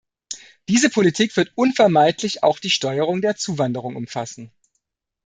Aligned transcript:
Diese 0.67 0.89
Politik 0.89 1.37
wird 1.37 1.51
unvermeidlich 1.53 2.41
auch 2.41 2.57
die 2.57 2.71
Steuerung 2.71 3.21
der 3.21 3.35
Zuwanderung 3.35 3.95
umfassen. 3.95 4.51